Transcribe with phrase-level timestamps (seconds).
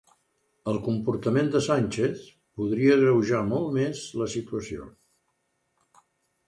[0.71, 2.23] El comportament de Sánchez
[2.61, 4.91] podria agreujar molt més la situació